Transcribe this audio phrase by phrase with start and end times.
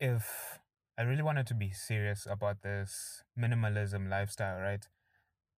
[0.00, 0.60] if
[0.96, 4.86] I really wanted to be serious about this minimalism lifestyle, right?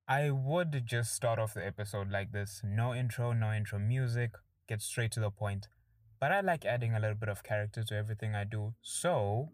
[0.08, 4.32] I would just start off the episode like this no intro, no intro music,
[4.68, 5.68] get straight to the point.
[6.22, 8.74] But I like adding a little bit of character to everything I do.
[8.82, 9.50] So.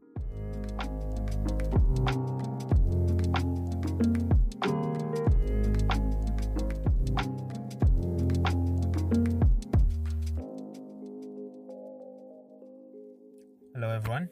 [13.74, 14.30] Hello, everyone.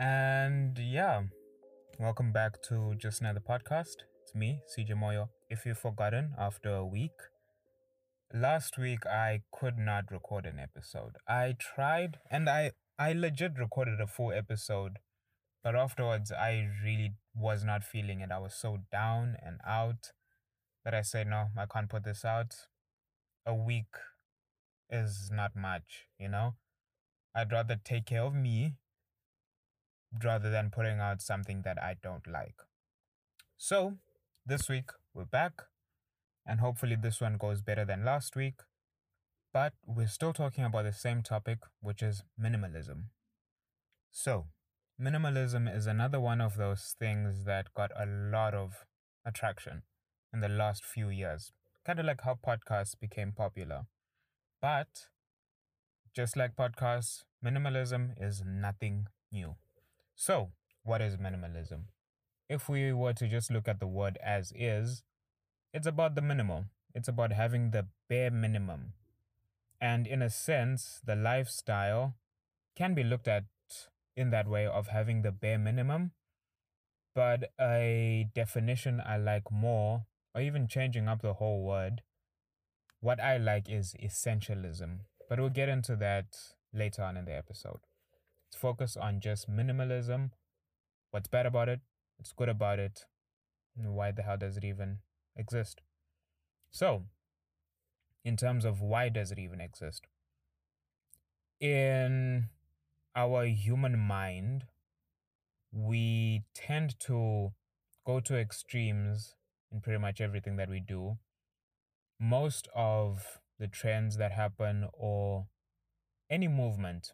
[0.00, 1.22] And yeah,
[1.98, 3.96] welcome back to Just Another Podcast.
[4.22, 5.30] It's me, CJ Moyo.
[5.50, 7.18] If you've forgotten, after a week,
[8.32, 11.16] last week I could not record an episode.
[11.26, 15.00] I tried and I, I legit recorded a full episode,
[15.64, 18.30] but afterwards I really was not feeling it.
[18.30, 20.12] I was so down and out
[20.84, 22.54] that I said, no, I can't put this out.
[23.44, 23.96] A week
[24.88, 26.54] is not much, you know?
[27.34, 28.76] I'd rather take care of me
[30.22, 32.56] rather than putting out something that I don't like.
[33.56, 33.98] So,
[34.46, 35.62] this week we're back,
[36.46, 38.60] and hopefully, this one goes better than last week.
[39.52, 43.04] But we're still talking about the same topic, which is minimalism.
[44.10, 44.46] So,
[45.00, 48.84] minimalism is another one of those things that got a lot of
[49.24, 49.82] attraction
[50.32, 51.52] in the last few years,
[51.84, 53.86] kind of like how podcasts became popular.
[54.60, 55.08] But
[56.14, 59.56] just like podcasts, minimalism is nothing new.
[60.20, 60.50] So,
[60.82, 61.82] what is minimalism?
[62.48, 65.04] If we were to just look at the word as is,
[65.72, 66.70] it's about the minimum.
[66.92, 68.94] It's about having the bare minimum.
[69.80, 72.16] And in a sense, the lifestyle
[72.74, 73.44] can be looked at
[74.16, 76.10] in that way of having the bare minimum.
[77.14, 82.02] But a definition I like more, or even changing up the whole word,
[82.98, 84.98] what I like is essentialism.
[85.28, 86.36] But we'll get into that
[86.74, 87.87] later on in the episode.
[88.48, 90.30] Let's focus on just minimalism.
[91.10, 91.80] What's bad about it?
[92.16, 93.04] What's good about it?
[93.76, 95.00] And why the hell does it even
[95.36, 95.82] exist?
[96.70, 97.04] So,
[98.24, 100.06] in terms of why does it even exist?
[101.60, 102.48] In
[103.14, 104.64] our human mind,
[105.70, 107.52] we tend to
[108.06, 109.34] go to extremes
[109.70, 111.18] in pretty much everything that we do.
[112.18, 115.48] Most of the trends that happen or
[116.30, 117.12] any movement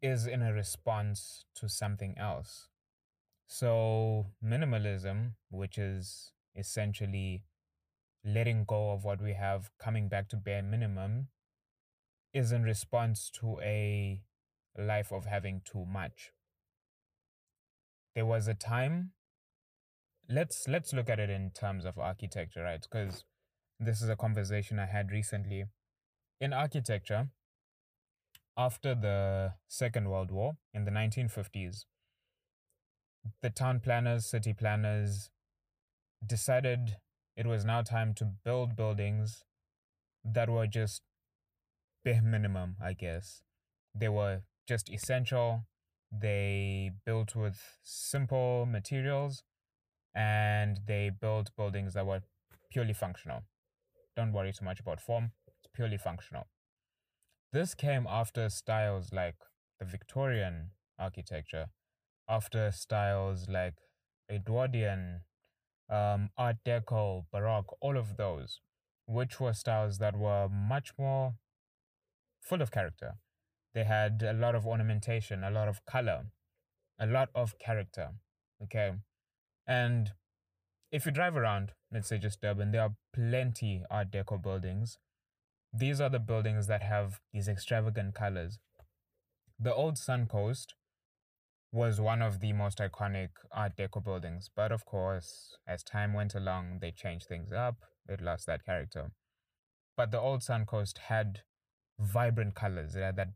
[0.00, 2.68] is in a response to something else.
[3.46, 7.44] So, minimalism, which is essentially
[8.24, 11.28] letting go of what we have, coming back to bare minimum,
[12.32, 14.22] is in response to a
[14.76, 16.32] life of having too much.
[18.14, 19.12] There was a time
[20.28, 22.80] let's let's look at it in terms of architecture, right?
[22.82, 23.24] Because
[23.80, 25.64] this is a conversation I had recently.
[26.40, 27.28] In architecture,
[28.58, 31.84] after the Second World War in the 1950s,
[33.40, 35.30] the town planners, city planners
[36.26, 36.96] decided
[37.36, 39.44] it was now time to build buildings
[40.24, 41.02] that were just
[42.04, 43.42] bare minimum, I guess.
[43.94, 45.66] They were just essential.
[46.10, 49.44] They built with simple materials
[50.14, 52.22] and they built buildings that were
[52.72, 53.42] purely functional.
[54.16, 56.48] Don't worry too much about form, it's purely functional.
[57.50, 59.36] This came after styles like
[59.78, 61.68] the Victorian architecture,
[62.28, 63.74] after styles like
[64.30, 65.22] Edwardian,
[65.88, 68.60] um, Art Deco, Baroque, all of those,
[69.06, 71.36] which were styles that were much more
[72.42, 73.14] full of character.
[73.72, 76.26] They had a lot of ornamentation, a lot of color,
[76.98, 78.10] a lot of character.
[78.62, 78.92] Okay.
[79.66, 80.12] And
[80.92, 84.98] if you drive around, let's say just Durban, there are plenty Art Deco buildings
[85.72, 88.58] these are the buildings that have these extravagant colors.
[89.58, 90.74] The old Suncoast
[91.72, 96.34] was one of the most iconic Art Deco buildings, but of course, as time went
[96.34, 97.76] along, they changed things up.
[98.08, 99.10] It lost that character.
[99.96, 101.40] But the old Suncoast had
[101.98, 102.94] vibrant colors.
[102.96, 103.28] It had that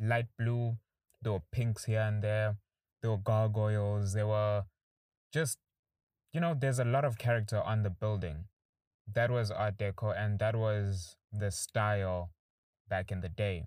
[0.00, 0.78] light blue,
[1.20, 2.56] there were pinks here and there,
[3.02, 4.64] there were gargoyles, there were
[5.32, 5.58] just,
[6.32, 8.44] you know, there's a lot of character on the building.
[9.14, 12.30] That was Art Deco, and that was the style
[12.88, 13.66] back in the day.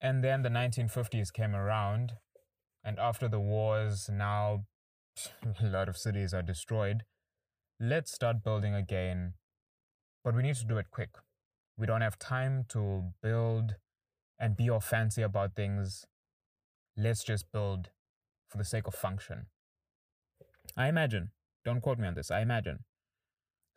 [0.00, 2.12] And then the 1950s came around,
[2.84, 4.64] and after the wars, now
[5.60, 7.02] a lot of cities are destroyed.
[7.80, 9.34] Let's start building again,
[10.24, 11.10] but we need to do it quick.
[11.76, 13.76] We don't have time to build
[14.38, 16.06] and be all fancy about things.
[16.96, 17.90] Let's just build
[18.48, 19.46] for the sake of function.
[20.76, 21.30] I imagine,
[21.64, 22.80] don't quote me on this, I imagine.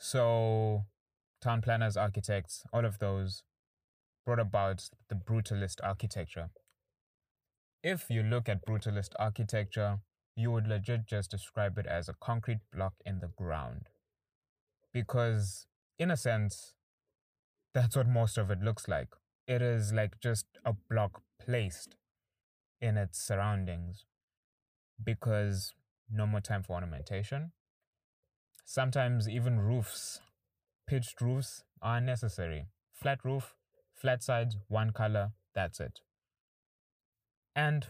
[0.02, 0.88] So
[1.42, 3.44] town planners, architects, all of those
[4.26, 6.50] brought about the brutalist architecture.
[7.84, 10.00] if you look at brutalist architecture,
[10.36, 13.88] you would legit just describe it as a concrete block in the ground.
[14.94, 15.68] Because,
[16.00, 16.74] in a sense,
[17.74, 19.10] that's what most of it looks like.
[19.48, 21.96] It is like just a block placed
[22.82, 24.06] in its surroundings
[25.04, 25.74] because
[26.10, 27.52] no more time for ornamentation.
[28.66, 30.20] Sometimes even roofs,
[30.88, 32.68] pitched roofs, are necessary.
[32.94, 33.56] Flat roof,
[33.96, 36.00] flat sides, one color, that's it.
[37.56, 37.88] And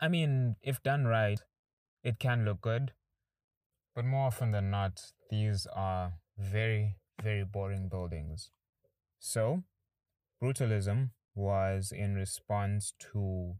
[0.00, 1.40] I mean, if done right,
[2.02, 2.92] it can look good.
[3.94, 5.00] But more often than not,
[5.30, 8.50] these are very, very boring buildings.
[9.18, 9.64] So,
[10.42, 13.56] brutalism was in response to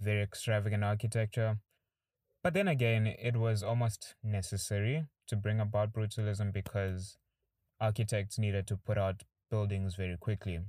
[0.00, 1.58] very extravagant architecture.
[2.44, 7.16] But then again, it was almost necessary to bring about brutalism because
[7.80, 10.60] architects needed to put out buildings very quickly.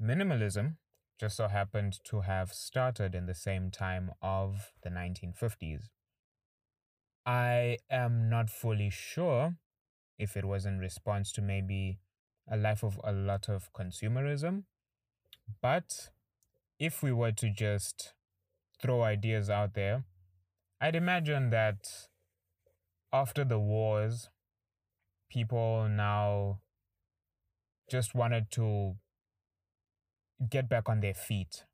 [0.00, 0.76] Minimalism
[1.18, 5.84] just so happened to have started in the same time of the 1950s.
[7.24, 9.54] I am not fully sure
[10.18, 11.98] if it was in response to maybe
[12.46, 14.64] a life of a lot of consumerism,
[15.62, 16.10] but
[16.78, 18.12] if we were to just
[18.82, 20.04] throw ideas out there,
[20.80, 21.86] I'd imagine that
[23.12, 24.28] after the wars,
[25.30, 26.60] people now
[27.90, 28.96] just wanted to
[30.50, 31.64] get back on their feet.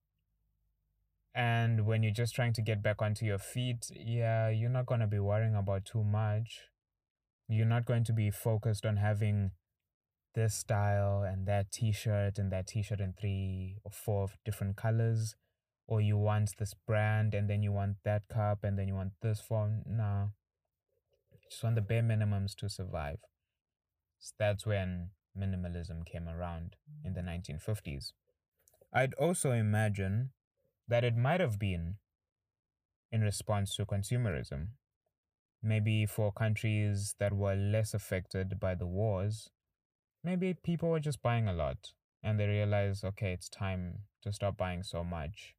[1.35, 5.01] And when you're just trying to get back onto your feet, yeah, you're not going
[5.01, 6.69] to be worrying about too much.
[7.49, 9.51] You're not going to be focused on having
[10.35, 14.77] this style and that t shirt and that t shirt in three or four different
[14.77, 15.35] colors.
[15.93, 19.13] Or you want this brand and then you want that cup and then you want
[19.21, 19.83] this phone.
[19.87, 20.29] Nah.
[21.51, 23.19] Just want the bare minimums to survive.
[24.19, 28.13] So that's when minimalism came around in the 1950s.
[28.91, 30.31] I'd also imagine
[30.89, 31.97] that it might have been
[33.11, 34.69] in response to consumerism.
[35.63, 39.51] Maybe for countries that were less affected by the wars,
[40.25, 41.93] maybe people were just buying a lot
[42.23, 45.55] and they realized, okay, it's time to stop buying so much.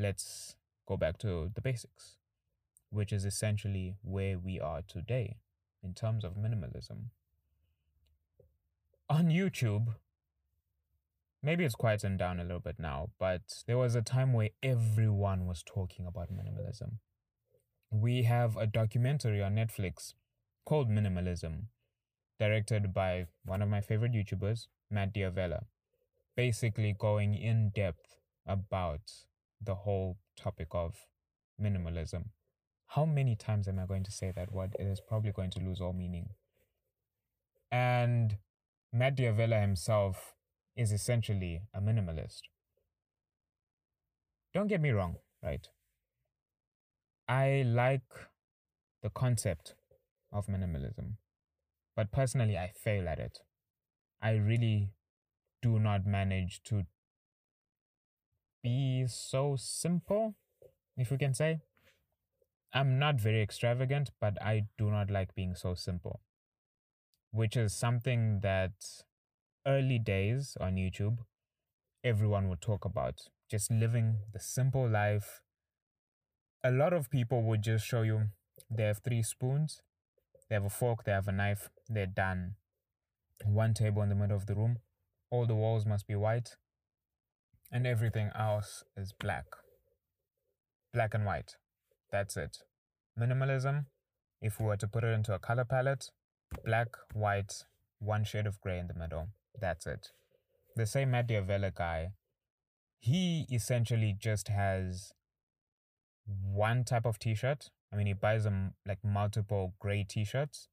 [0.00, 0.56] Let's
[0.86, 2.16] go back to the basics,
[2.88, 5.36] which is essentially where we are today
[5.82, 7.10] in terms of minimalism.
[9.10, 9.88] On YouTube,
[11.42, 15.46] maybe it's quietened down a little bit now, but there was a time where everyone
[15.46, 16.92] was talking about minimalism.
[17.90, 20.14] We have a documentary on Netflix
[20.64, 21.64] called Minimalism,
[22.38, 25.64] directed by one of my favorite YouTubers, Matt D'Avella,
[26.36, 29.12] basically going in depth about
[29.60, 30.94] the whole topic of
[31.60, 32.30] minimalism.
[32.88, 34.74] How many times am I going to say that word?
[34.78, 36.30] It is probably going to lose all meaning.
[37.70, 38.38] And
[38.92, 40.34] Matt D'Avella himself
[40.76, 42.40] is essentially a minimalist.
[44.52, 45.68] Don't get me wrong, right?
[47.28, 48.02] I like
[49.02, 49.74] the concept
[50.32, 51.14] of minimalism,
[51.94, 53.38] but personally, I fail at it.
[54.20, 54.94] I really
[55.62, 56.86] do not manage to
[58.62, 60.34] be so simple,
[60.96, 61.60] if we can say.
[62.72, 66.20] I'm not very extravagant, but I do not like being so simple,
[67.32, 68.72] which is something that
[69.66, 71.18] early days on YouTube,
[72.04, 73.20] everyone would talk about
[73.50, 75.42] just living the simple life.
[76.62, 78.28] A lot of people would just show you
[78.70, 79.82] they have three spoons,
[80.48, 82.54] they have a fork, they have a knife, they're done.
[83.44, 84.78] One table in the middle of the room,
[85.30, 86.56] all the walls must be white,
[87.70, 89.44] and everything else is black.
[90.92, 91.56] Black and white.
[92.10, 92.58] That's it.
[93.18, 93.86] Minimalism,
[94.42, 96.10] if we were to put it into a color palette,
[96.64, 97.52] black, white,
[98.00, 99.28] one shade of gray in the middle.
[99.60, 100.08] That's it.
[100.76, 102.08] The same Matt D'Avella guy,
[102.98, 105.12] he essentially just has
[106.26, 107.70] one type of t-shirt.
[107.92, 110.68] I mean, he buys them like multiple gray t-shirts,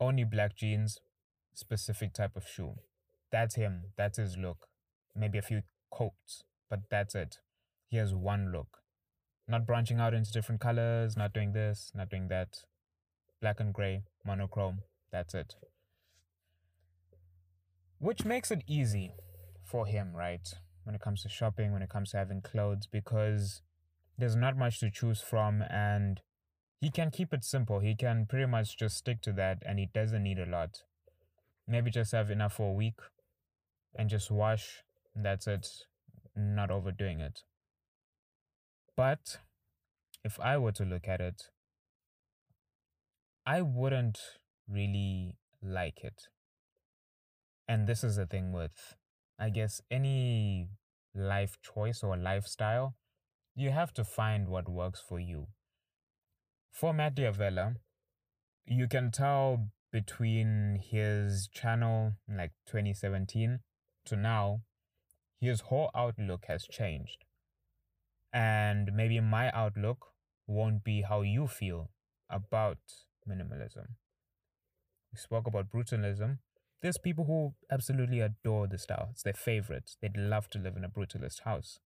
[0.00, 0.98] only black jeans,
[1.54, 2.74] specific type of shoe.
[3.30, 3.92] That's him.
[3.96, 4.66] That's his look.
[5.14, 7.38] Maybe a few coats, but that's it.
[7.88, 8.78] He has one look.
[9.48, 12.64] Not branching out into different colors, not doing this, not doing that.
[13.40, 14.82] Black and gray, monochrome.
[15.10, 15.54] That's it
[18.00, 19.12] which makes it easy
[19.62, 20.54] for him, right?
[20.84, 23.60] When it comes to shopping, when it comes to having clothes, because
[24.18, 26.20] there's not much to choose from and
[26.80, 27.80] he can keep it simple.
[27.80, 30.82] He can pretty much just stick to that and he doesn't need a lot.
[31.68, 32.98] Maybe just have enough for a week
[33.94, 34.82] and just wash.
[35.14, 35.66] That's it.
[36.36, 37.40] Not overdoing it.
[38.96, 39.38] But
[40.24, 41.50] if I were to look at it,
[43.46, 44.18] I wouldn't
[44.68, 46.28] really like it
[47.70, 48.96] and this is the thing with,
[49.38, 50.70] I guess, any
[51.14, 52.96] life choice or lifestyle,
[53.54, 55.46] you have to find what works for you.
[56.72, 57.76] For Matt D'Avella,
[58.66, 63.60] you can tell between his channel like 2017
[64.06, 64.62] to now,
[65.40, 67.24] his whole outlook has changed.
[68.32, 70.12] And maybe my outlook
[70.46, 71.90] won't be how you feel
[72.28, 72.78] about
[73.28, 73.94] minimalism.
[75.12, 76.38] We spoke about brutalism.
[76.82, 79.08] There's people who absolutely adore the style.
[79.12, 79.96] It's their favorite.
[80.00, 81.78] They'd love to live in a brutalist house.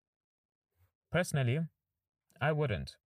[1.10, 1.60] Personally,
[2.40, 2.96] I wouldn't.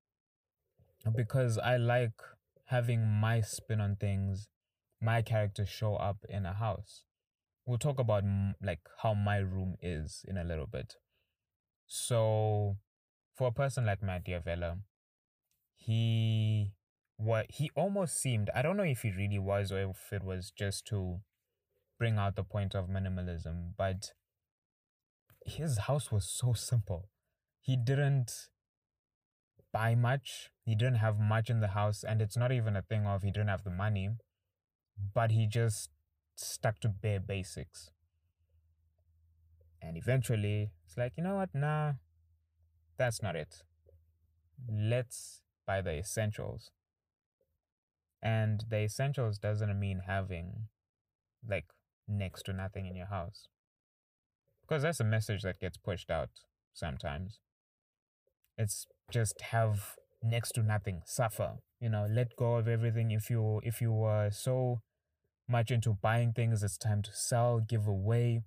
[1.15, 2.21] Because I like
[2.67, 4.49] having my spin on things,
[5.01, 7.05] my character show up in a house.
[7.69, 8.25] We'll talk about
[8.63, 10.95] like how my room is in a little bit.
[11.87, 12.79] So,
[13.37, 14.79] for a person like Matt D'Avella,
[15.77, 16.73] he
[17.17, 20.53] what he almost seemed i don't know if he really was or if it was
[20.57, 21.19] just to
[21.99, 24.13] bring out the point of minimalism but
[25.45, 27.09] his house was so simple
[27.61, 28.31] he didn't
[29.73, 33.05] buy much he didn't have much in the house and it's not even a thing
[33.05, 34.11] of he didn't have the money
[35.13, 35.91] but he just
[36.39, 37.91] stuck to bare basics
[39.81, 41.93] and eventually it's like you know what nah
[42.97, 43.63] that's not it
[44.69, 46.71] let's buy the essentials
[48.23, 50.69] and the essentials doesn't mean having
[51.47, 51.67] like
[52.09, 53.49] next to nothing in your house.
[54.63, 56.31] Because that's a message that gets pushed out
[56.73, 57.39] sometimes.
[58.57, 63.13] It's just have next to nothing, suffer, you know, let go of everything.
[63.13, 64.83] If you if you were so
[65.49, 68.43] much into buying things, it's time to sell, give away,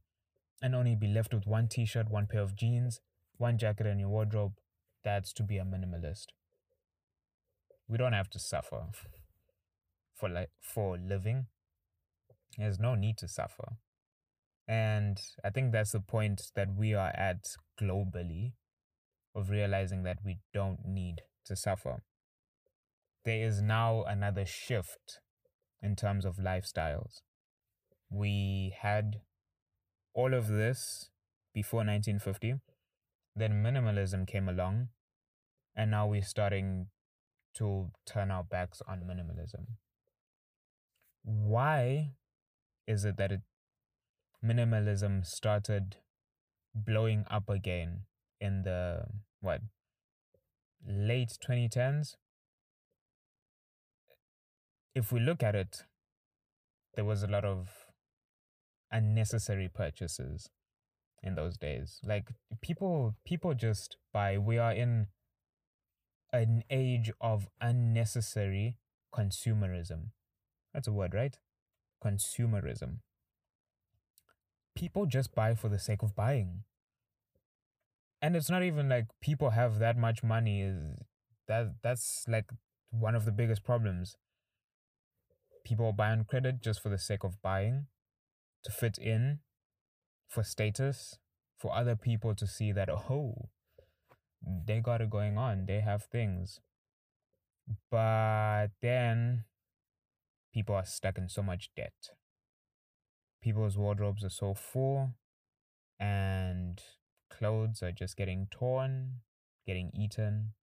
[0.62, 3.00] and only be left with one t-shirt, one pair of jeans,
[3.38, 4.54] one jacket in your wardrobe.
[5.04, 6.28] That's to be a minimalist.
[7.88, 8.84] We don't have to suffer
[10.14, 11.48] for like for living.
[12.58, 13.78] There's no need to suffer.
[14.68, 17.46] And I think that's the point that we are at
[17.82, 18.54] globally
[19.34, 22.04] of realizing that we don't need to suffer.
[23.26, 25.21] There is now another shift
[25.82, 27.22] in terms of lifestyles.
[28.10, 29.22] We had
[30.14, 31.10] all of this
[31.54, 32.56] before 1950,
[33.36, 34.90] then minimalism came along,
[35.76, 36.88] and now we're starting
[37.56, 39.78] to turn our backs on minimalism
[41.24, 42.12] why
[42.88, 43.42] is it that it,
[44.44, 45.98] minimalism started
[46.74, 48.02] blowing up again
[48.40, 49.04] in the
[49.40, 49.62] what
[50.88, 52.16] late 2010s
[54.96, 55.84] if we look at it
[56.96, 57.70] there was a lot of
[58.92, 60.50] unnecessary purchases
[61.24, 62.30] in those days like
[62.62, 65.08] people people just buy we are in
[66.34, 68.78] an age of unnecessary
[69.14, 70.10] consumerism
[70.74, 71.38] that's a word, right?
[72.04, 73.00] Consumerism.
[74.76, 76.64] People just buy for the sake of buying.
[78.22, 81.00] And it's not even like people have that much money is
[81.48, 82.52] that that's like
[82.92, 84.16] one of the biggest problems.
[85.64, 87.88] People buy on credit just for the sake of buying,
[88.64, 89.40] to fit in,
[90.28, 91.18] for status,
[91.58, 93.50] for other people to see that, oh,
[94.42, 96.60] they got it going on, they have things.
[97.90, 99.46] But then
[100.54, 101.94] people are stuck in so much debt.
[103.42, 105.14] People's wardrobes are so full,
[106.00, 106.82] and
[107.30, 109.22] clothes are just getting torn,
[109.66, 110.54] getting eaten.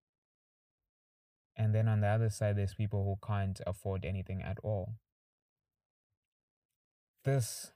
[1.58, 4.94] And then on the other side, there's people who can't afford anything at all.
[7.24, 7.72] This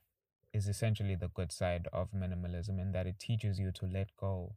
[0.54, 4.54] is essentially the good side of minimalism in that it teaches you to let go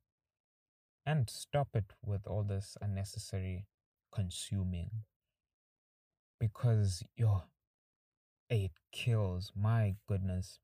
[1.06, 3.66] and stop it with all this unnecessary
[4.14, 4.92] consuming
[6.40, 7.44] because yo,
[8.50, 9.52] it kills.
[9.56, 10.60] My goodness.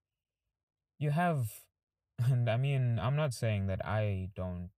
[0.99, 1.61] You have,
[2.19, 4.69] and I mean, I'm not saying that I don't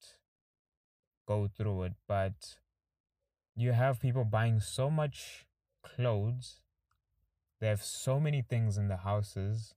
[1.27, 2.55] go through it, but
[3.55, 5.45] you have people buying so much
[5.83, 6.61] clothes.
[7.59, 9.75] They have so many things in the houses,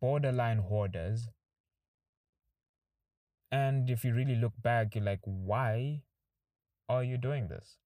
[0.00, 1.28] borderline hoarders.
[3.52, 6.02] And if you really look back, you're like, why
[6.88, 7.76] are you doing this?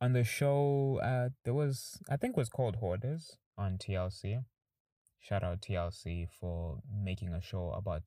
[0.00, 4.44] on the show, uh, there was I think it was called Hoarders on TLC.
[5.20, 8.02] Shout out TLC for making a show about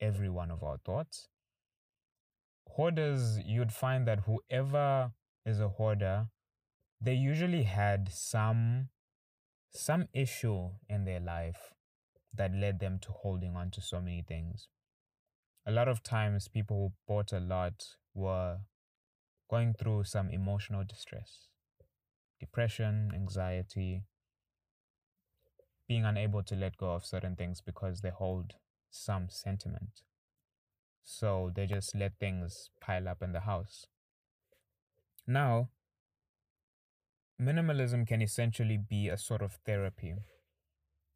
[0.00, 1.28] every one of our thoughts.
[2.76, 5.12] Hoarders, you'd find that whoever
[5.44, 6.28] is a hoarder,
[7.00, 8.88] they usually had some
[9.74, 11.74] some issue in their life
[12.32, 14.68] that led them to holding on to so many things.
[15.66, 17.74] A lot of times, people who bought a lot
[18.14, 18.58] were
[19.50, 21.48] going through some emotional distress,
[22.40, 24.04] depression, anxiety,
[25.86, 28.54] being unable to let go of certain things because they hold
[28.90, 30.02] some sentiment.
[31.02, 33.86] So they just let things pile up in the house.
[35.26, 35.68] Now,
[37.40, 40.14] minimalism can essentially be a sort of therapy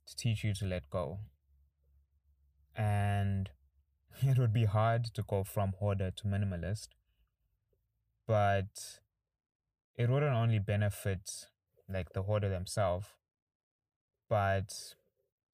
[0.06, 1.18] to teach you to let go.
[2.76, 3.50] And
[4.22, 6.88] it would be hard to go from hoarder to minimalist,
[8.26, 9.00] but
[9.96, 11.30] it wouldn't only benefit
[11.88, 13.06] like the hoarder themselves,
[14.28, 14.68] but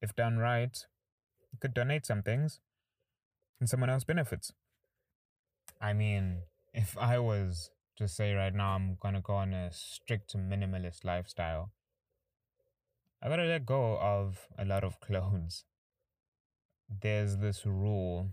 [0.01, 0.77] if done right,
[1.53, 2.61] you could donate some things
[3.63, 4.53] and someone else benefits.
[5.81, 6.39] I mean,
[6.75, 11.71] if I was to say right now I'm gonna go on a strict minimalist lifestyle,
[13.23, 15.63] I gotta let go of a lot of clothes.
[16.91, 18.31] There's this rule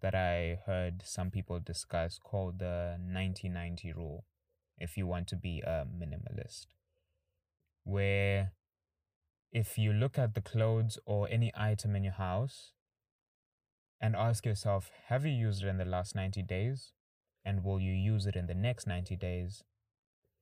[0.00, 4.26] that I heard some people discuss called the 90 rule
[4.78, 6.66] if you want to be a minimalist,
[7.82, 8.52] where
[9.50, 12.74] if you look at the clothes or any item in your house
[14.00, 16.92] and ask yourself, have you used it in the last 90 days?
[17.44, 19.64] And will you use it in the next 90 days?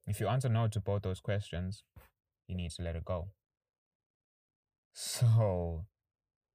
[0.06, 1.84] If you answer no to both those questions,
[2.46, 3.28] you need to let it go.
[4.92, 5.84] So,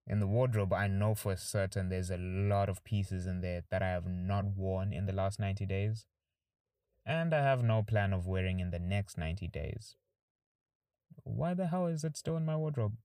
[0.08, 3.82] in the wardrobe, I know for certain there's a lot of pieces in there that
[3.82, 6.06] I have not worn in the last 90 days,
[7.06, 9.96] and I have no plan of wearing in the next 90 days.
[11.24, 12.96] Why the hell is it still in my wardrobe?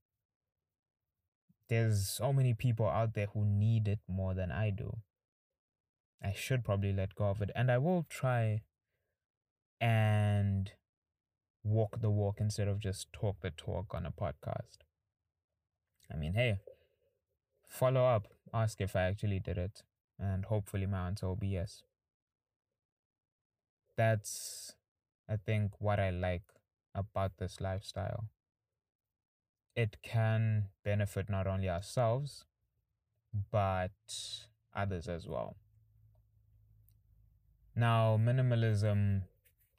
[1.69, 4.97] There's so many people out there who need it more than I do.
[6.23, 8.61] I should probably let go of it, and I will try
[9.79, 10.71] and
[11.63, 14.77] walk the walk instead of just talk the talk on a podcast.
[16.11, 16.59] I mean, hey,
[17.67, 19.83] follow up, ask if I actually did it,
[20.17, 21.83] and hopefully my answer will be yes.
[23.97, 24.73] That's,
[25.29, 26.43] I think, what I like
[26.95, 28.29] about this lifestyle.
[29.77, 32.43] It can benefit not only ourselves,
[33.51, 33.91] but
[34.75, 35.55] others as well.
[37.77, 39.23] Now, minimalism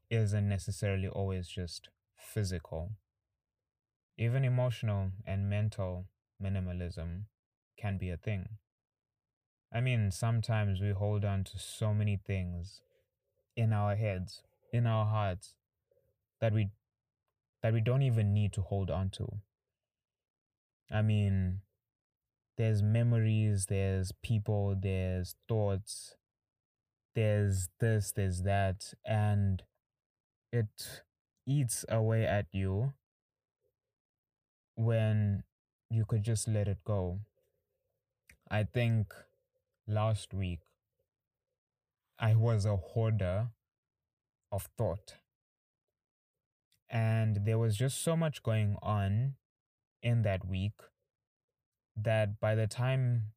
[0.09, 2.93] isn't necessarily always just physical,
[4.19, 6.05] even emotional and mental
[6.43, 7.25] minimalism
[7.79, 8.59] can be a thing.
[9.73, 12.83] I mean, sometimes we hold on to so many things
[13.57, 15.55] in our heads, in our hearts,
[16.41, 16.71] that we
[17.63, 19.41] that we don't even need to hold on to.
[20.91, 21.61] I mean,
[22.57, 26.17] there's memories, there's people, there's thoughts,
[27.15, 29.63] there's this, there's that, and
[30.53, 31.03] it
[31.47, 32.95] eats away at you
[34.77, 35.43] when
[35.91, 37.21] you could just let it go.
[38.51, 39.15] I think
[39.87, 40.61] last week
[42.21, 43.51] I was a hoarder
[44.53, 45.15] of thought.
[46.91, 49.37] And there was just so much going on
[50.03, 50.81] in that week
[51.97, 53.33] that by the time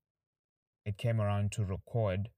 [0.86, 2.30] it came around to record,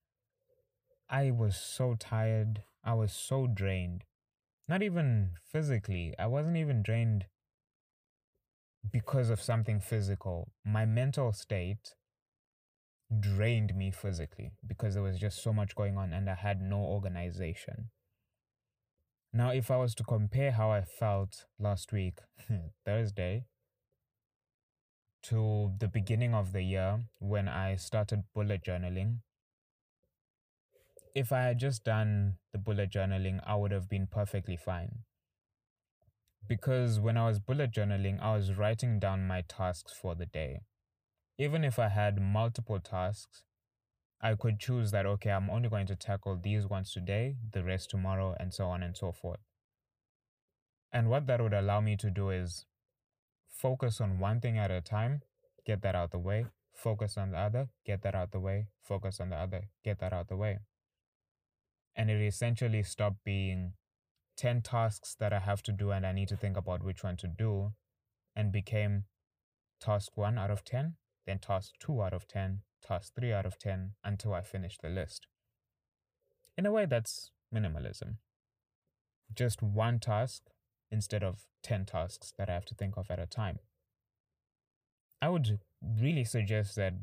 [1.09, 2.63] I was so tired.
[2.83, 4.03] I was so drained.
[4.67, 6.13] Not even physically.
[6.17, 7.25] I wasn't even drained
[8.91, 10.51] because of something physical.
[10.65, 11.95] My mental state
[13.19, 16.79] drained me physically because there was just so much going on and I had no
[16.79, 17.89] organization.
[19.31, 22.19] Now, if I was to compare how I felt last week,
[22.86, 23.45] Thursday,
[25.23, 29.19] to the beginning of the year when I started bullet journaling,
[31.15, 35.03] if I had just done the bullet journaling, I would have been perfectly fine
[36.47, 40.62] because when I was bullet journaling, I was writing down my tasks for the day.
[41.38, 43.43] Even if I had multiple tasks,
[44.21, 47.89] I could choose that, okay, I'm only going to tackle these ones today, the rest
[47.89, 49.39] tomorrow, and so on and so forth.
[50.93, 52.65] And what that would allow me to do is
[53.53, 55.21] focus on one thing at a time,
[55.65, 59.19] get that out the way, focus on the other, get that out the way, focus
[59.19, 60.59] on the other, get that out the way.
[61.95, 63.73] And it essentially stopped being
[64.37, 67.17] 10 tasks that I have to do and I need to think about which one
[67.17, 67.73] to do
[68.35, 69.03] and became
[69.79, 70.95] task 1 out of 10,
[71.27, 74.89] then task 2 out of 10, task 3 out of 10 until I finish the
[74.89, 75.27] list.
[76.57, 78.17] In a way, that's minimalism.
[79.33, 80.43] Just one task
[80.93, 83.60] instead of 10 tasks that I have to think of at a time.
[85.21, 86.93] I would really suggest that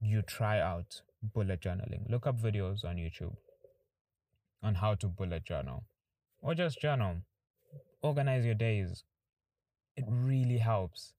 [0.00, 2.08] you try out bullet journaling.
[2.08, 3.36] Look up videos on YouTube
[4.62, 5.84] on how to bullet journal
[6.40, 7.16] or just journal.
[8.02, 9.04] Organize your days.
[9.96, 11.12] It really helps.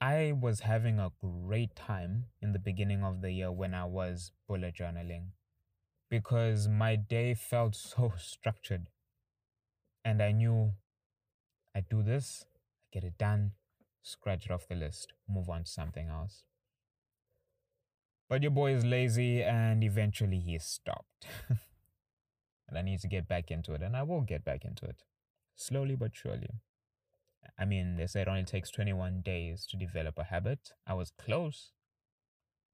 [0.00, 4.32] I was having a great time in the beginning of the year when I was
[4.48, 5.26] bullet journaling
[6.10, 8.86] because my day felt so structured.
[10.04, 10.72] And I knew
[11.74, 13.52] I do this, I get it done,
[14.02, 16.42] scratch it off the list, move on to something else.
[18.28, 21.26] But your boy is lazy and eventually he stopped.
[21.48, 25.02] and I need to get back into it, and I will get back into it.
[25.54, 26.54] Slowly but surely.
[27.58, 30.70] I mean, they say it only takes 21 days to develop a habit.
[30.86, 31.72] I was close,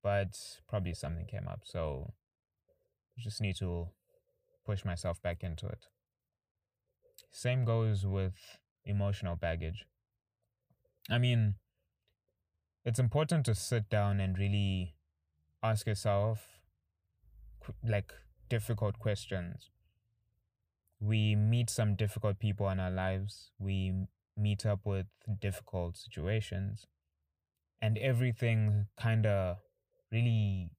[0.02, 0.38] but
[0.68, 1.62] probably something came up.
[1.64, 2.12] So
[3.18, 3.88] I just need to
[4.64, 5.86] push myself back into it.
[7.30, 8.34] Same goes with
[8.84, 9.86] emotional baggage.
[11.10, 11.54] I mean,
[12.84, 14.94] it's important to sit down and really
[15.62, 16.46] ask yourself
[17.86, 18.12] like
[18.48, 19.70] difficult questions.
[21.00, 23.50] We meet some difficult people in our lives.
[23.58, 23.92] We
[24.36, 25.06] meet up with
[25.40, 26.86] difficult situations.
[27.80, 29.58] And everything kind of
[30.10, 30.70] really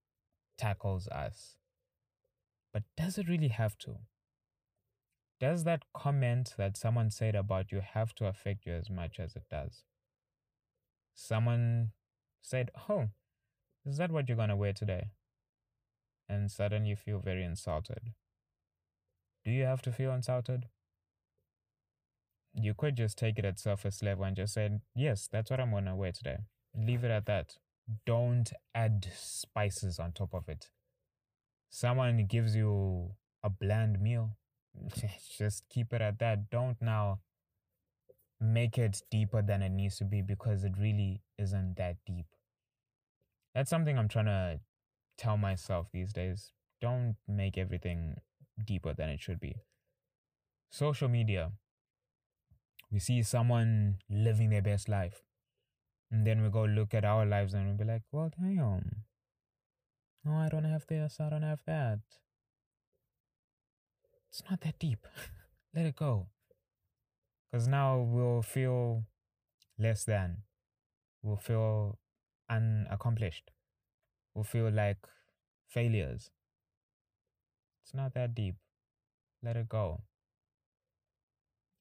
[0.58, 1.56] tackles us.
[2.74, 3.96] But does it really have to?
[5.40, 9.36] Does that comment that someone said about you have to affect you as much as
[9.36, 9.84] it does?
[11.14, 11.92] Someone
[12.42, 13.10] said, Oh,
[13.86, 15.12] is that what you're going to wear today?
[16.28, 18.14] And suddenly you feel very insulted.
[19.46, 20.68] Do you have to feel insulted?
[22.54, 25.72] You could just take it at surface level and just say, Yes, that's what I'm
[25.72, 26.38] going to wear today.
[26.76, 27.56] Leave it at that.
[28.06, 30.70] Don't add spices on top of it.
[31.70, 33.12] Someone gives you
[33.44, 34.36] a bland meal,
[35.38, 36.50] just keep it at that.
[36.50, 37.20] Don't now
[38.40, 42.26] make it deeper than it needs to be because it really isn't that deep.
[43.54, 44.60] That's something I'm trying to
[45.18, 46.52] tell myself these days.
[46.82, 48.16] Don't make everything
[48.64, 49.56] deeper than it should be.
[50.70, 51.52] Social media.
[52.92, 55.24] We see someone living their best life.
[56.12, 59.04] And then we go look at our lives and we'll be like, well, damn.
[60.26, 62.00] No, I don't have this, I don't have that.
[64.32, 65.06] It's not that deep.
[65.76, 66.28] Let it go.
[67.52, 69.04] Because now we'll feel
[69.78, 70.44] less than.
[71.22, 71.98] We'll feel
[72.50, 73.52] unaccomplished.
[74.34, 74.98] We'll feel like
[75.68, 76.30] failures.
[77.84, 78.56] It's not that deep.
[79.42, 80.02] Let it go.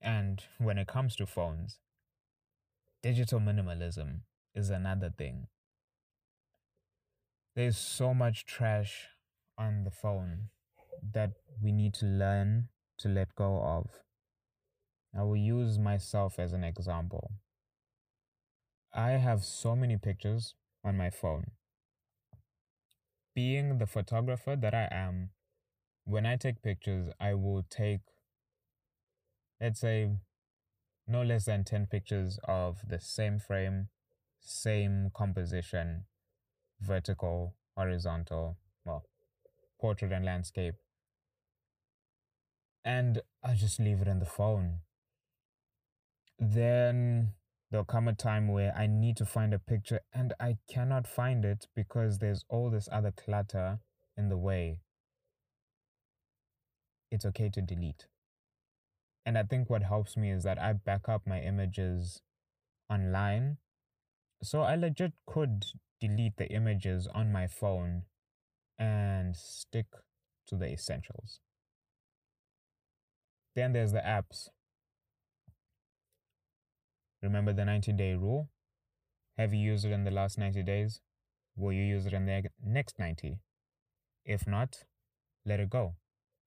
[0.00, 1.80] And when it comes to phones,
[3.02, 4.20] digital minimalism
[4.54, 5.48] is another thing.
[7.54, 9.08] There's so much trash
[9.58, 10.50] on the phone
[11.12, 11.32] that
[11.62, 13.86] we need to learn to let go of.
[15.16, 17.32] I will use myself as an example.
[18.94, 21.52] I have so many pictures on my phone.
[23.34, 25.30] Being the photographer that I am,
[26.04, 28.00] when I take pictures, I will take,
[29.60, 30.10] let's say,
[31.06, 33.88] no less than 10 pictures of the same frame,
[34.40, 36.04] same composition,
[36.80, 39.04] vertical, horizontal, well,
[39.80, 40.74] portrait and landscape.
[42.84, 44.80] And I just leave it in the phone.
[46.38, 47.34] Then
[47.70, 51.44] there'll come a time where I need to find a picture and I cannot find
[51.44, 53.80] it because there's all this other clutter
[54.16, 54.80] in the way.
[57.10, 58.06] It's okay to delete.
[59.26, 62.22] And I think what helps me is that I back up my images
[62.88, 63.58] online.
[64.42, 65.66] So I legit could
[66.00, 68.04] delete the images on my phone
[68.78, 69.86] and stick
[70.46, 71.40] to the essentials.
[73.58, 74.50] Then there's the apps.
[77.20, 78.50] Remember the 90 day rule?
[79.36, 81.00] Have you used it in the last 90 days?
[81.56, 83.40] Will you use it in the next 90?
[84.24, 84.84] If not,
[85.44, 85.96] let it go.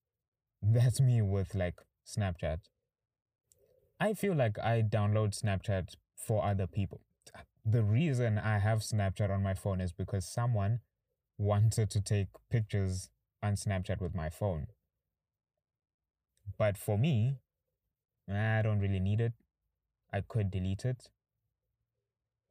[0.61, 2.59] That's me with like Snapchat.
[3.99, 7.01] I feel like I download Snapchat for other people.
[7.65, 10.79] The reason I have Snapchat on my phone is because someone
[11.37, 13.09] wanted to take pictures
[13.43, 14.67] on Snapchat with my phone.
[16.57, 17.37] But for me,
[18.29, 19.33] I don't really need it.
[20.13, 21.09] I could delete it.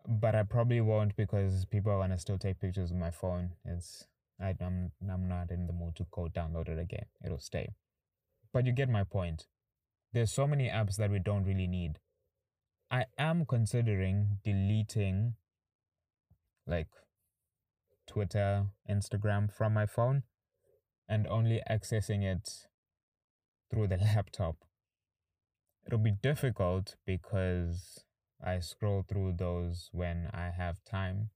[0.09, 3.51] But I probably won't because people are gonna still take pictures with my phone.
[3.65, 4.07] It's
[4.41, 7.07] I, I'm I'm not in the mood to go download it again.
[7.25, 7.75] It'll stay.
[8.53, 9.47] But you get my point.
[10.13, 11.99] There's so many apps that we don't really need.
[12.91, 15.35] I am considering deleting
[16.67, 16.89] like
[18.09, 20.25] Twitter, Instagram from my phone
[21.09, 22.67] and only accessing it
[23.71, 24.57] through the laptop.
[25.87, 28.05] It'll be difficult because
[28.45, 31.31] I scroll through those when I have time.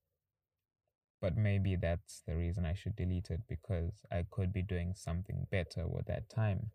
[1.20, 5.46] But maybe that's the reason I should delete it because I could be doing something
[5.50, 6.70] better with that time.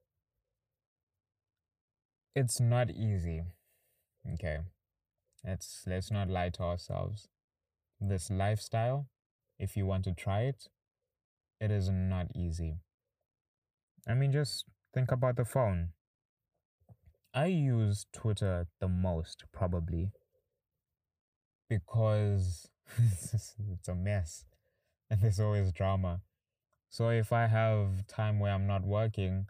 [2.36, 3.44] It's not easy.
[4.34, 4.60] Okay.
[5.46, 7.28] Let's let's not lie to ourselves.
[8.02, 9.08] This lifestyle,
[9.58, 10.68] if you want to try it,
[11.62, 12.78] it is not easy.
[14.08, 15.90] I mean just think about the phone.
[17.34, 20.12] I use Twitter the most, probably,
[21.70, 24.46] because it's a mess.
[25.10, 26.22] and there's always drama.
[26.90, 29.46] So if I have time where I'm not working,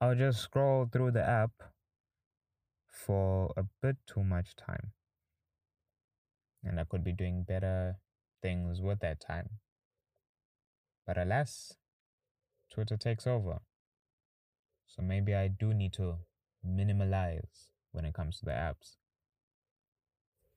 [0.00, 1.50] I'll just scroll through the app
[2.88, 4.92] for a bit too much time.
[6.64, 7.96] And I could be doing better
[8.42, 9.50] things with that time.
[11.06, 11.76] But alas,
[12.72, 13.60] Twitter takes over.
[14.88, 16.16] So maybe I do need to
[16.66, 18.96] minimalize when it comes to the apps.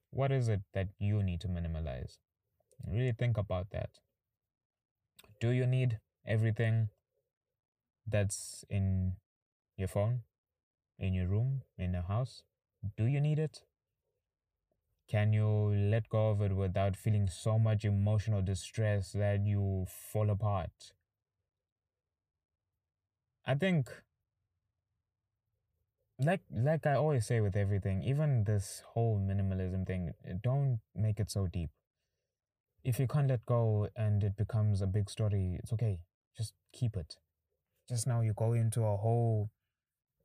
[0.10, 2.18] What is it that you need to minimalize?
[2.88, 3.90] Really think about that.
[5.40, 6.90] Do you need everything
[8.08, 9.14] that's in
[9.78, 10.22] your phone,
[10.98, 12.44] in your room, in your house?
[12.98, 13.64] Do you need it?
[15.08, 20.30] Can you let go of it without feeling so much emotional distress that you fall
[20.30, 20.94] apart?
[23.46, 23.90] I think
[26.24, 30.12] like like I always say with everything, even this whole minimalism thing,
[30.44, 31.70] don't make it so deep.
[32.84, 36.00] If you can't let go and it becomes a big story, it's okay.
[36.38, 37.16] Just keep it.
[37.90, 39.50] Just now you go into a whole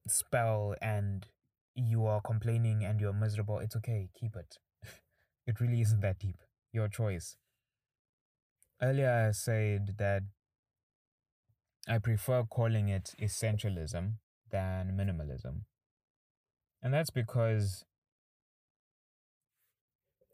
[0.08, 1.26] spell and
[1.74, 3.58] you are complaining and you're miserable.
[3.60, 4.10] It's okay.
[4.18, 4.58] Keep it.
[5.46, 6.38] it really isn't that deep.
[6.72, 7.36] Your choice.
[8.80, 10.22] Earlier I said that
[11.88, 14.18] I prefer calling it essentialism
[14.50, 15.62] than minimalism.
[16.86, 17.84] And that's because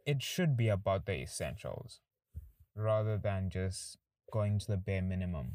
[0.04, 2.00] it should be about the essentials
[2.76, 3.96] rather than just
[4.30, 5.52] going to the bare minimum.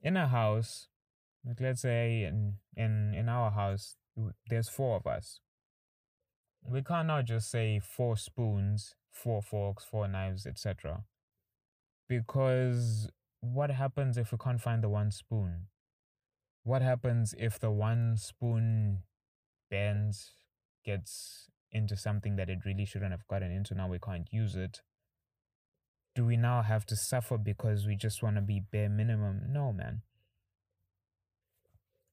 [0.00, 0.88] In a house,
[1.46, 3.96] like let's say in, in, in our house,
[4.48, 5.40] there's four of us.
[6.64, 11.04] We cannot just say four spoons, four forks, four knives, etc.
[12.08, 15.66] Because what happens if we can't find the one spoon?
[16.62, 19.02] What happens if the one spoon
[19.70, 20.32] bends,
[20.84, 23.74] gets into something that it really shouldn't have gotten into?
[23.74, 24.80] Now we can't use it.
[26.14, 29.42] Do we now have to suffer because we just want to be bare minimum?
[29.48, 30.02] No, man.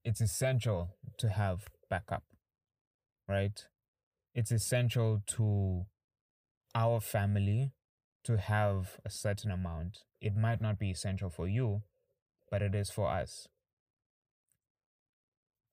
[0.03, 2.23] It's essential to have backup,
[3.27, 3.59] right?
[4.33, 5.85] It's essential to
[6.75, 7.71] our family
[8.23, 9.99] to have a certain amount.
[10.21, 11.81] It might not be essential for you,
[12.51, 13.47] but it is for us.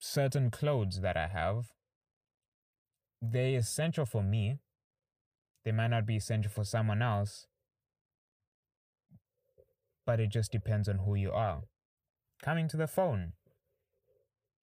[0.07, 1.73] Certain clothes that I have,
[3.23, 4.59] they're essential for me.
[5.65, 7.47] They might not be essential for someone else,
[10.05, 11.63] but it just depends on who you are.
[12.43, 13.33] Coming to the phone,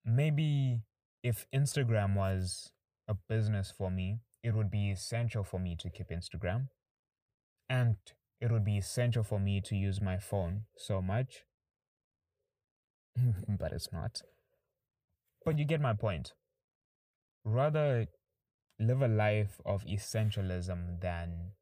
[0.04, 0.82] maybe
[1.24, 2.70] if Instagram was
[3.08, 6.68] a business for me, it would be essential for me to keep Instagram
[7.68, 7.96] and
[8.40, 11.42] it would be essential for me to use my phone so much.
[13.48, 14.22] but it's not.
[15.44, 16.32] But you get my point.
[17.44, 18.06] Rather
[18.78, 21.52] live a life of essentialism than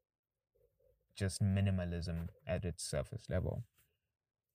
[1.15, 3.65] just minimalism at its surface level.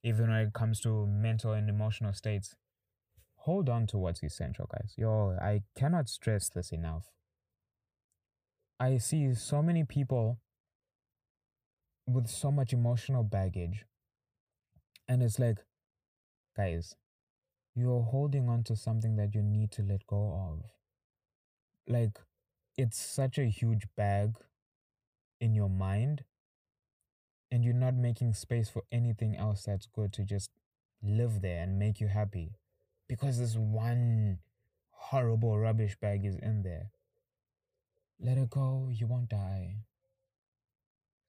[0.04, 2.56] Even when it comes to mental and emotional states,
[3.38, 4.94] hold on to what's essential, guys.
[4.98, 7.06] Yo, I cannot stress this enough.
[8.80, 10.40] I see so many people
[12.08, 13.86] with so much emotional baggage.
[15.08, 15.60] And it's like,
[16.58, 16.96] guys,
[17.76, 20.64] you're holding on to something that you need to let go of.
[21.88, 22.20] Like,
[22.78, 24.36] it's such a huge bag
[25.42, 26.24] in your mind,
[27.52, 30.50] and you're not making space for anything else that's good to just
[31.04, 32.56] live there and make you happy
[33.08, 34.40] because this one
[34.92, 36.92] horrible rubbish bag is in there.
[38.20, 39.76] Let it go, you won't die.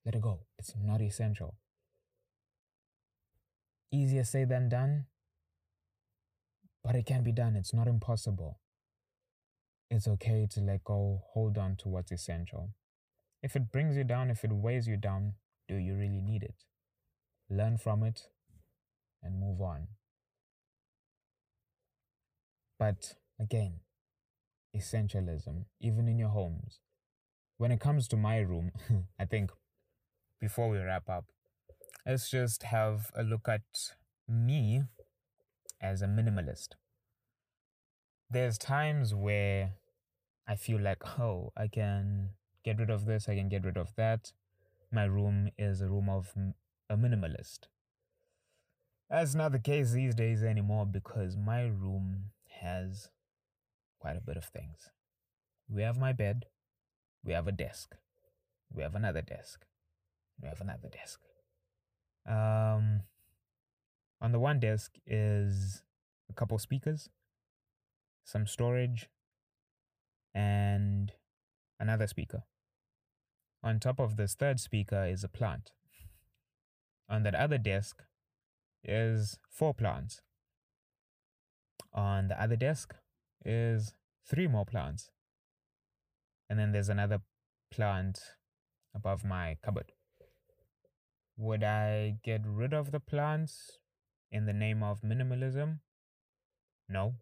[0.05, 0.41] Let it go.
[0.59, 1.57] It's not essential.
[3.91, 5.07] Easier said than done,
[6.87, 7.57] but it can be done.
[7.57, 8.61] It's not impossible.
[9.91, 12.71] It's okay to let go, hold on to what's essential.
[13.43, 15.33] If it brings you down, if it weighs you down,
[15.67, 16.63] do you really need it?
[17.51, 18.29] Learn from it
[19.21, 19.89] and move on.
[22.79, 23.81] But again,
[24.77, 26.79] essentialism, even in your homes.
[27.59, 28.71] When it comes to my room,
[29.19, 29.51] I think
[30.41, 31.25] before we wrap up,
[32.07, 33.63] let's just have a look at
[34.29, 34.83] me
[35.81, 36.71] as a minimalist.
[38.31, 39.73] There's times where
[40.49, 42.31] I feel like, oh, I can
[42.65, 44.33] get rid of this, I can get rid of that.
[44.93, 46.33] My room is a room of
[46.89, 47.69] a minimalist.
[49.11, 53.11] That's not the case these days anymore because my room has
[54.01, 54.91] quite a bit of things.
[55.69, 56.47] We have my bed,
[57.25, 57.97] we have a desk,
[58.73, 59.65] we have another desk,
[60.41, 61.21] we have another desk.
[62.29, 63.03] Um,
[64.21, 65.83] on the one desk is
[66.31, 67.09] a couple speakers,
[68.25, 69.09] some storage,
[70.35, 71.13] and
[71.79, 72.45] another speaker.
[73.63, 75.73] On top of this third speaker is a plant.
[77.09, 78.03] On that other desk
[78.85, 80.23] is four plants.
[81.93, 82.95] On the other desk
[83.45, 83.93] is
[84.29, 85.11] three more plants.
[86.49, 87.21] And then there's another
[87.71, 88.21] plant
[88.95, 89.93] above my cupboard.
[91.37, 93.79] Would I get rid of the plants
[94.31, 95.81] in the name of minimalism?
[96.89, 97.15] No.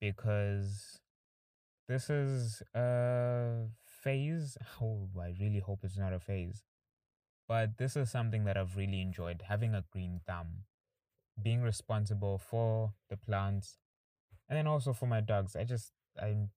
[0.00, 1.00] Because
[1.88, 4.56] this is a phase.
[4.80, 6.64] Oh, I really hope it's not a phase.
[7.48, 10.64] But this is something that I've really enjoyed having a green thumb,
[11.42, 13.78] being responsible for the plants,
[14.48, 15.56] and then also for my dogs.
[15.56, 16.50] I just, I'm,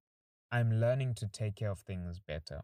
[0.51, 2.61] I'm learning to take care of things better.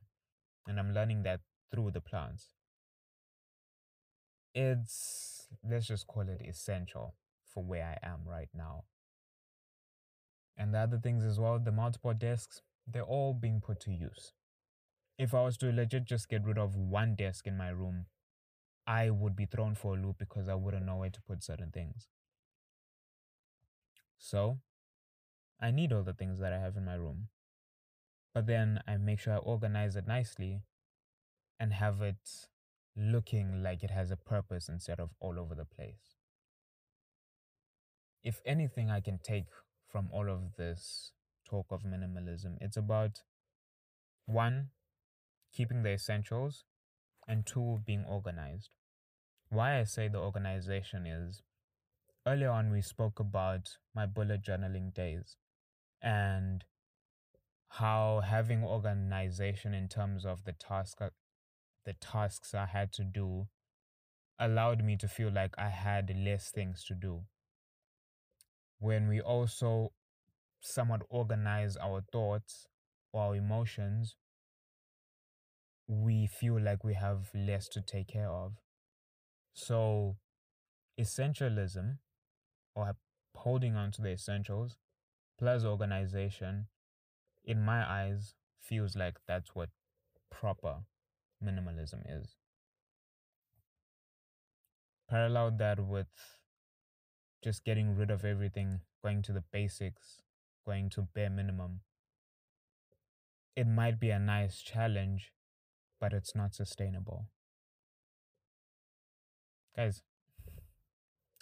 [0.68, 1.40] And I'm learning that
[1.72, 2.57] through the plants
[4.54, 7.16] it's let's just call it essential
[7.54, 8.84] for where I am right now.
[10.58, 14.34] And the other things as well, the multiple desks, they're all being put to use.
[15.18, 18.08] If I was to legit just get rid of one desk in my room,
[18.88, 21.72] I would be thrown for a loop because I wouldn't know where to put certain
[21.72, 22.08] things.
[24.20, 24.60] So,
[25.60, 27.30] I need all the things that I have in my room.
[28.34, 30.62] But then I make sure I organize it nicely
[31.60, 32.48] and have it
[32.98, 36.16] looking like it has a purpose instead of all over the place.
[38.24, 39.46] If anything, I can take
[39.90, 41.12] from all of this
[41.48, 43.22] talk of minimalism, it's about
[44.26, 44.70] one,
[45.54, 46.66] keeping the essentials,
[47.28, 48.72] and two, being organized.
[49.50, 51.42] Why I say the organization is
[52.26, 55.38] earlier on we spoke about my bullet journaling days
[56.02, 56.66] and
[57.70, 61.10] how having organization in terms of the task uh,
[61.88, 63.48] the tasks I had to do
[64.38, 67.22] allowed me to feel like I had less things to do.
[68.80, 69.94] When we also
[70.60, 72.68] somewhat organize our thoughts
[73.14, 74.16] or our emotions,
[75.88, 78.58] we feel like we have less to take care of.
[79.54, 80.18] So,
[81.00, 82.00] essentialism
[82.76, 82.98] or
[83.34, 84.78] holding on to the essentials
[85.40, 86.68] plus organization,
[87.46, 89.70] in my eyes, feels like that's what
[90.30, 90.80] proper
[91.44, 92.36] minimalism is.
[95.10, 96.08] Parallel that with
[97.44, 100.22] just getting rid of everything, going to the basics,
[100.66, 101.82] going to bare minimum.
[103.56, 105.32] It might be a nice challenge,
[106.00, 107.28] but it's not sustainable.
[109.76, 110.02] Guys,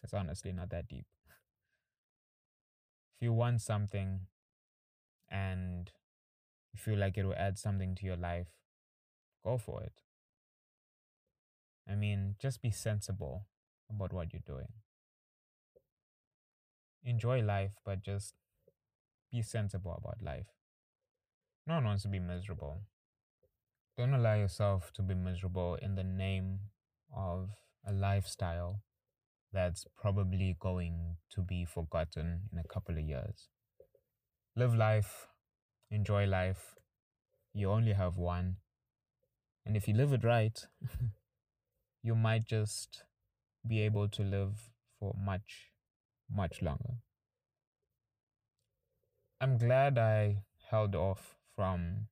[0.03, 1.05] it's honestly not that deep.
[3.15, 4.27] If you want something
[5.29, 5.89] and
[6.73, 8.47] you feel like it will add something to your life,
[9.45, 9.93] go for it.
[11.87, 13.47] I mean, just be sensible
[13.89, 14.73] about what you're doing.
[17.03, 18.33] Enjoy life, but just
[19.31, 20.47] be sensible about life.
[21.67, 22.81] No one wants to be miserable.
[23.97, 26.59] Don't allow yourself to be miserable in the name
[27.15, 27.49] of
[27.87, 28.81] a lifestyle
[29.53, 33.47] that's probably going to be forgotten in a couple of years.
[34.55, 35.27] Live life,
[35.91, 36.75] enjoy life.
[37.53, 38.57] You only have one.
[39.65, 40.59] And if you live it right,
[42.03, 43.03] you might just
[43.67, 45.71] be able to live for much,
[46.31, 46.95] much longer.
[49.41, 52.07] I'm glad I held off from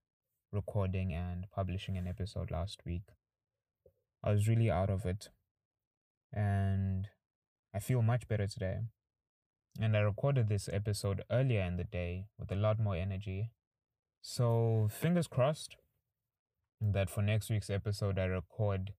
[0.52, 3.04] recording and publishing an episode last week.
[4.24, 5.30] I was really out of it.
[6.32, 7.08] And
[7.74, 8.80] I feel much better today.
[9.80, 13.52] And I recorded this episode earlier in the day with a lot more energy.
[14.22, 15.76] So, fingers crossed,
[16.92, 18.92] that for next week's episode I record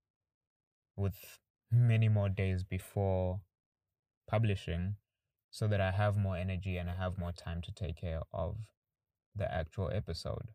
[0.96, 1.38] with
[1.70, 3.40] many more days before
[4.28, 4.96] publishing
[5.50, 8.56] so that I have more energy and I have more time to take care of
[9.36, 10.50] the actual episode.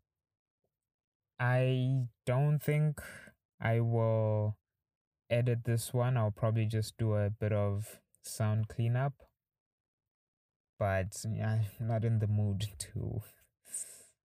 [1.39, 3.01] I don't think
[3.61, 4.57] I will
[5.29, 6.17] edit this one.
[6.17, 9.13] I'll probably just do a bit of sound cleanup.
[10.77, 13.21] But I'm not in the mood to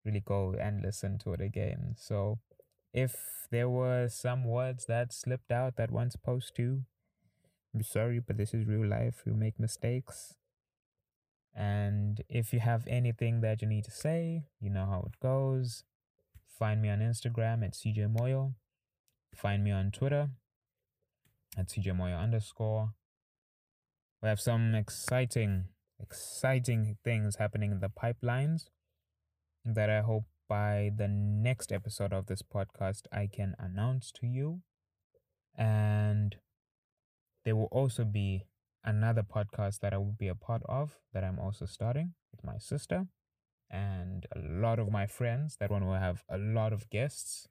[0.05, 1.95] really go and listen to it again.
[1.97, 2.39] So
[2.93, 6.83] if there were some words that slipped out that weren't supposed to,
[7.73, 9.23] I'm sorry, but this is real life.
[9.25, 10.35] You make mistakes.
[11.55, 15.83] And if you have anything that you need to say, you know how it goes.
[16.57, 18.53] Find me on Instagram at CJ Moyo.
[19.35, 20.29] Find me on Twitter
[21.57, 22.93] at CJ Moyo underscore.
[24.21, 25.65] We have some exciting,
[26.01, 28.69] exciting things happening in the pipelines
[29.63, 34.61] that I hope by the next episode of this podcast, I can announce to you.
[35.55, 36.35] And
[37.45, 38.47] there will also be
[38.83, 42.57] another podcast that I will be a part of that I'm also starting with my
[42.57, 43.05] sister
[43.69, 45.57] and a lot of my friends.
[45.59, 47.47] That one will have a lot of guests.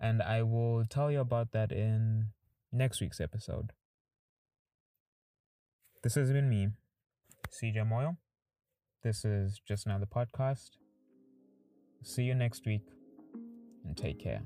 [0.00, 2.28] And I will tell you about that in
[2.72, 3.72] next week's episode.
[6.02, 6.68] This has been me,
[7.50, 8.16] CJ Moyo.
[9.02, 10.70] This is just another podcast.
[12.02, 12.82] See you next week
[13.84, 14.42] and take care.